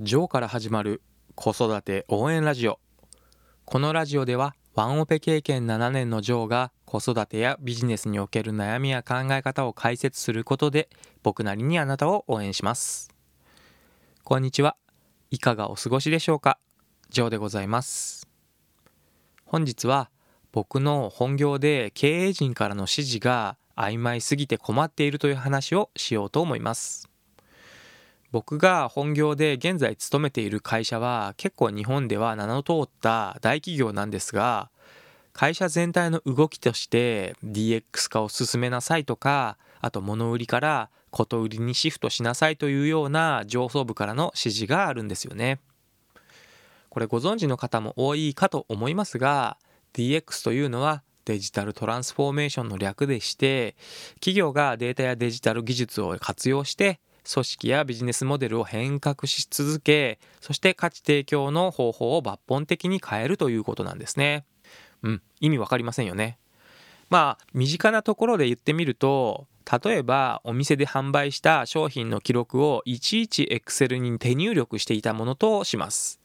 [0.00, 1.02] ジョーから始まる
[1.36, 2.80] 子育て応援ラジオ。
[3.64, 10.88] このラジオではワンオペ経験7年のジョーが子育てやビジネスにおける悩みや考え方を解説することで
[11.22, 13.08] 僕なりにあなたを応援します。
[14.24, 14.76] こんにちは。
[15.30, 16.58] いかがお過ごしでしょうか？
[17.10, 18.26] ジョーでございます。
[19.44, 20.10] 本日は
[20.50, 27.08] 僕の本業で経営陣からの指示が曖昧すぎて困っているという話をしようと思います。
[28.34, 34.70] 僕が本業で現在勤めている会社は結構日本では名の通った大企業なんですが
[35.32, 45.60] 会社全体の動きとして DX 化を進めなさいとかあと物売りからこと売りにシフトしなさいというような上層部からの指示があるんですよね。
[46.88, 49.58] これご存知の方も多いかと思いますが
[49.92, 53.76] DX というのはデジタルトランスフォーメーションの略でして
[54.14, 56.98] 企業がデータやデジタル技術を活用して
[57.30, 64.44] 組織やビジネスモデルを変革し続けそして価値提供の方法を抜本的に変えるということなんですね。
[65.02, 66.38] うん、意味わかりませんよね。
[67.10, 69.46] まあ身近なところで言ってみると
[69.82, 76.20] 例えばお店で販売した商品の記録をいちいち Excel に手入力していたものとします。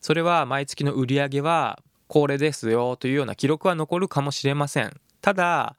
[0.00, 5.00] それは毎月の売り上げはこれですよというような記録は残るかもしれません。
[5.20, 5.76] ただ、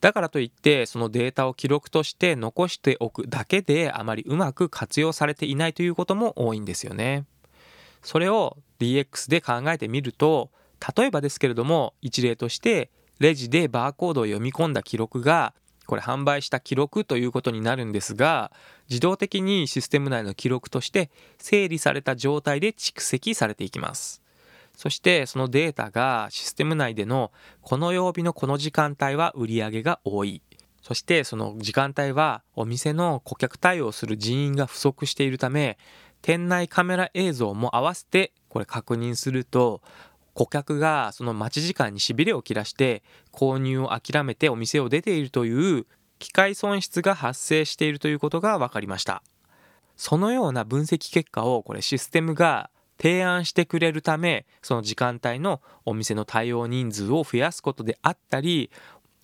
[0.00, 7.24] だからといってそのデータを記録として残しておくだけであまりうまく活用されていないということも多いんですよね。
[8.02, 10.50] それを DX で考えてみると
[10.96, 15.54] 例えばですけれども一例としてレジでバーコードを読み込んだ記録が
[15.86, 18.52] これ販売した記録ということになるんですが
[18.88, 24.23] 自動的にシステム内の記録として整理された状態で蓄積されていきます。
[24.76, 30.42] そしてそのデータがシステム内でのこの曜日のこの時間帯は売り上げが多い。
[30.84, 35.78] そしてその時間帯はお店の顧客対応する人員が不足しているため
[36.20, 39.80] 店内カメラ映像も合わせてこれ確認すると
[40.34, 43.02] 顧客がその待ち時間にしびれを切らして
[43.32, 45.86] 購入を諦めてお店を出ているという
[46.18, 49.22] 機械損失が発生しているということが分かりました
[49.96, 52.68] そのような分析結果をこれシステムが
[53.00, 58.70] 提案してくれるためその時間帯のお店の対応人数を増やすことであったり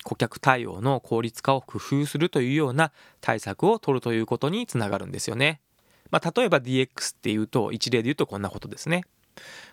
[0.03, 5.61] 顧客対応の効率化を工夫するというような対策を取るということにつながるんですよね。
[6.09, 9.03] まあ、例えば DX っていうと一例で言うとこんなことですね。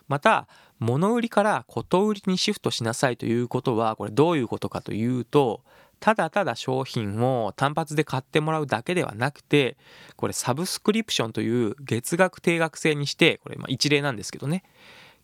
[0.07, 0.47] また
[0.81, 5.63] 物売りからこと売りにシフトしなさいということはこれどういうことかというと
[6.01, 9.77] ただただ商品を単発で買ってもらうだけではなくて
[10.17, 14.63] これサブスクリプションという月額定額制にしてこれま一例なんですけどね。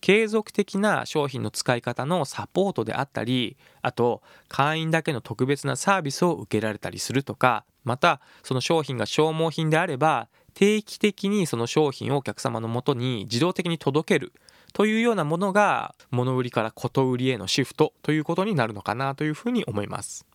[0.01, 14.35] 継続的な商品の使い方のサポートであったりあと会員だけの特別なサービスを受けられたりするとかまたその商品が消耗品であれば定期的にその商品をお客様のもとに自動的に届ける
[14.75, 20.27] というようなものが物売りからこと売りへのシフトということになるのかなというふうに思います。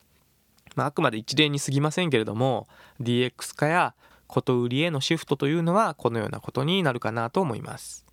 [0.75, 2.67] まあ、あくまで一例に過ぎませんけれども
[3.01, 3.94] DX 化や
[4.27, 8.05] こと売りへのシフトというのはこのようなことになるかなと思います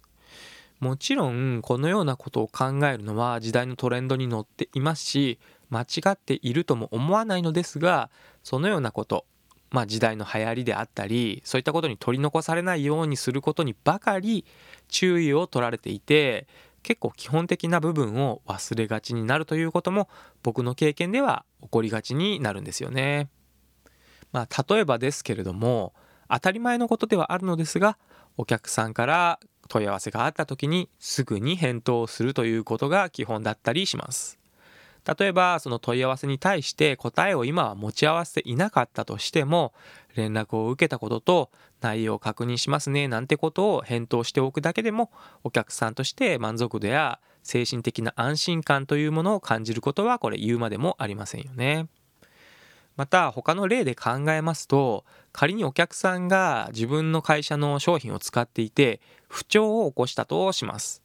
[0.80, 5.38] もちろんこのようなことを考えるのは時代のトレンドに乗っていますし
[5.68, 8.10] 間違っているとも思わないのですが
[8.42, 9.26] そのようなこと
[9.70, 14.44] まあ時代の流行りであったりそういったことに取り残されないようにすることにばかり
[14.88, 16.46] 注意を取られていて
[16.82, 20.08] 結構基本的な部分を忘れがちになるということも
[20.42, 23.28] 僕の経験では起こりがちになるんですよね。
[24.32, 25.94] まあ、例えばですけれども
[26.28, 27.98] 当たり前のことではあるのですが
[28.36, 34.38] お客さんから問い合わせがあった時にすぐに返答するということが基本だったりします。
[35.06, 39.72] 例えばその問い合わせに対して答えを今は持ち合わせていなかったとしても
[40.16, 41.50] 連絡を受けたことと
[41.80, 45.12] 内容を確認しますねなんてことを返答しておくだけでも
[45.44, 51.86] お客さんとして満足度や精神的な安心感というものを感じることはこれ言うまでもありませんよね。
[52.96, 61.02] また他の例で考えますと仮にお客さんが自分の会社の商品を使っていて不調を起こしたとします。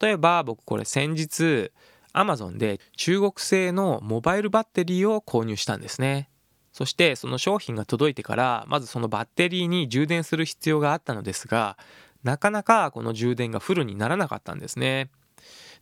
[0.00, 1.72] 例えば僕これ先日
[2.12, 6.30] Amazon で中国製のモバイルバッテリーを購入したんですね。
[6.72, 11.76] そしてその商品が届いてからまずそのバッテリーに充電する必要があったのですが
[12.22, 15.10] なかなかこの充電がフルにならなかったんですね。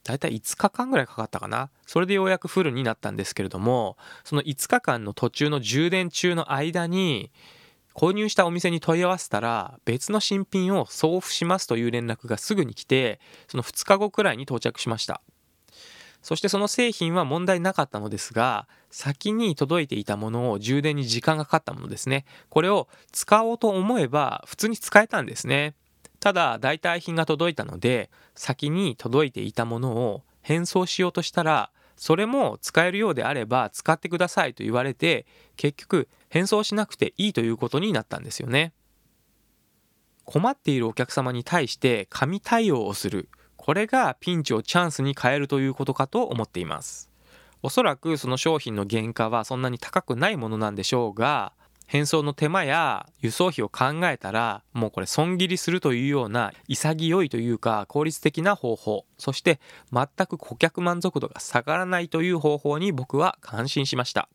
[0.05, 1.71] だいたい5日間ぐらいかかったかな。
[1.87, 7.31] それでようやくフルになったんですけれども、その5日間の途中の充電中の間に、
[7.95, 15.21] 購入したお店に問い合わせたら、別の新品を送付しますという連絡がすぐに来て、その2日後くらいに到着しました。
[16.23, 22.25] そしてその製品は問題なかったのですが、先に届いていたものを充電に時間がかかったものですね。
[22.49, 25.75] これを使おうと思えば普通に使えたんですね。
[26.21, 35.27] ただ代替品が届いたので先に届いていたものを返送しようとしたらそれも使えるようであれば使ってくださいと言われて
[35.57, 38.73] 結局返送しなくていいということになったんですよね
[40.25, 43.29] 困っているお客様に対して神対応をする
[43.69, 47.11] これがピンチをチャンスに変えるということかと思っています。
[47.63, 51.53] おそらくその商品の原価はそんなに高くないものなんでしょうが
[51.87, 59.61] 返送の手間や輸送費を考えたらもうこれ損切りするというような潔いというか効率的な方法そして
[59.93, 64.31] 全く顧客満足度が下がらないという方法に僕は感心しました。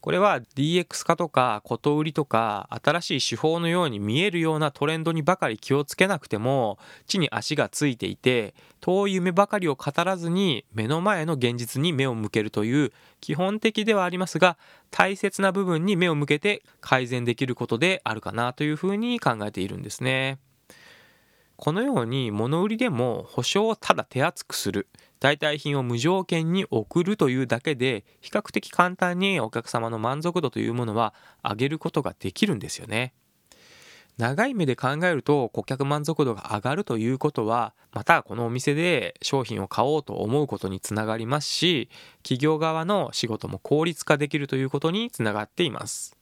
[0.00, 14.56] これは DX 化とかこと売りとか新しい手法のように見えるようなトレンドにばかり気をつけなくても地に足がついていて遠い夢ばかりを語らずに目の前の現実に目を向けるという基本的ではありますが
[14.90, 20.38] 大切な部分に目を向けて改善できることであるかなというふうに考えているんですね。
[21.56, 24.88] このように物売りでも保証をただ手厚くする
[25.20, 33.14] 代替品を無条件に送るというだけで比較的簡単にお客様の満足度というものは上げることができるんですよね。
[34.18, 41.90] 長い目で考えると顧客満足度が上がるということはまたこのお店で商品を買おうと思うことにつながりますし
[42.22, 46.16] 企業側の仕事も効率化できるということにつながっています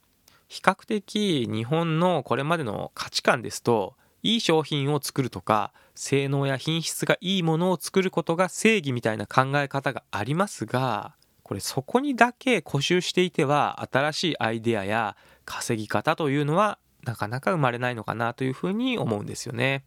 [0.49, 11.13] 比較的日本のこれまでの価値観ですといい商品を作るとか性能や品質がいいものを作ることが正義みたいな考え方がありますが
[11.43, 19.83] これそこにだけ固執していては新しいアイデアや稼ぎ方というのはなかなか生まれないのかなというふうに思うんですよね。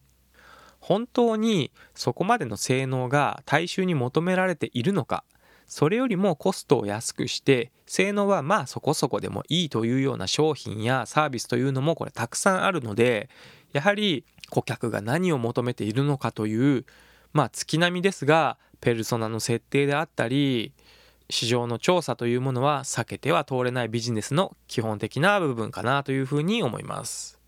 [0.79, 5.25] 本当にそこまでの性能が大衆に求められているのか
[5.67, 13.29] それよりもコストを安くして性能はまあそこそこでもいいというような商品やサービスというのもこれたくさんあるので
[13.79, 16.85] やはり顧客が何を求めているのかという
[17.33, 20.73] まあ月並みですがペルソナの設定であったり
[21.31, 27.39] 市場の調査というものは避けては通れないビジネスの基本的な部分かなというふうに思います。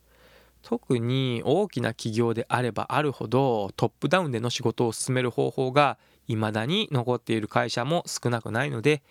[0.63, 5.99] 特に大きな企業であればあるほどトップダウンでの仕事を進める方法が
[6.29, 9.03] 未だに残っている会社も少なくないので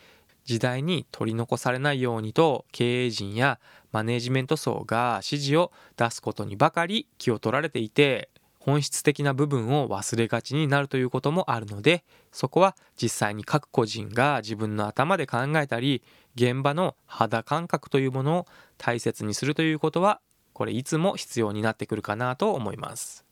[0.45, 3.59] 時代に取り残されないようにと経営陣や
[3.91, 16.03] マネジメント層が指示を出すことにばかり気を取られていて本質的な部分を忘れがちになるということもあるのでそこは実際に各個人が自分の頭で考えたり
[16.35, 18.45] 現場の肌感覚というものを
[18.77, 20.19] 大切にするということは
[20.53, 23.23] これいつも必要になってくるかなと思います。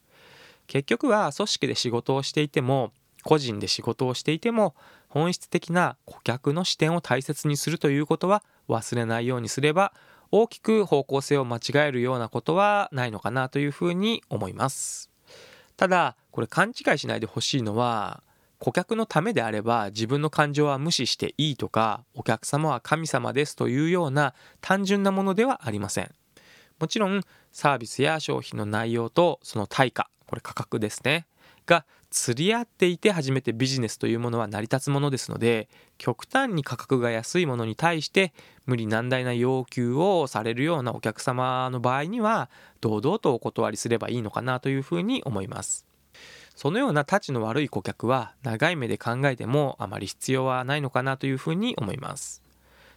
[0.66, 2.92] 結局は組織で仕事をしていても
[3.24, 4.76] 個人で仕事をしていても
[5.10, 9.94] 本質的な顧客の視点を大切にするということは忘れないようにすれば
[10.32, 15.10] 大きく方向性を間違えるようなことはないのかなというふうに思います。
[15.76, 18.24] ただこれ勘違いしないでほしいのは
[18.60, 26.12] 顧客のためであれば自分の感情は無視していいとかお客様は神様ですというような単純なものではありません。
[26.80, 27.22] もちろん
[27.52, 31.26] サービスや商品の内容とその対価これ価格ですね
[31.66, 31.86] が
[32.18, 35.70] 釣り合っていて初めてビジネスというものは成り立つものですので
[36.00, 38.34] 極端に価格が安いものに対して
[38.66, 42.50] 無理難題な要求をされるようなお客様の場合には
[42.82, 45.86] 堂々とお断りすればいいのかなというふうに思います。
[46.56, 52.42] そのようなたちの悪い顧客は長い目で考えてもあまり必要はないのかなというふうに思います。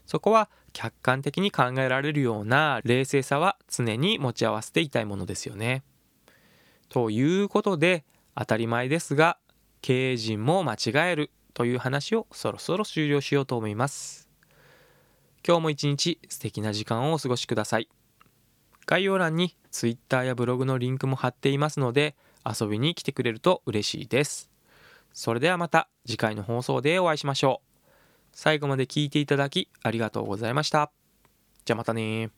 [0.06, 5.82] そこは客観的に考えられるような冷静さは常に持ち合わせていたいものですよね。
[6.88, 8.04] ということで
[8.36, 9.38] 当たり前ですが
[9.82, 14.28] 経営陣も間違えるという話をそろそろ終了しようと思います。
[15.46, 17.88] 今日も一日素敵な時間をお過ごしください。
[18.86, 24.50] 概要欄に Twitter やブログのリンクも貼っていますので遊びに来てくれると嬉しいです。
[25.12, 27.88] それではまた次回の放送でお会いしましょう。
[28.32, 30.92] 最後まで聞いていただきありがとうございました。
[31.64, 32.30] じゃあまたね